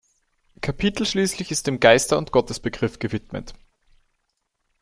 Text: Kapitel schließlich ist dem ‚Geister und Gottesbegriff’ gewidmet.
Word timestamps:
Kapitel 0.61 1.05
schließlich 1.05 1.51
ist 1.51 1.67
dem 1.67 1.79
‚Geister 1.79 2.17
und 2.17 2.31
Gottesbegriff’ 2.31 2.97
gewidmet. 2.97 3.53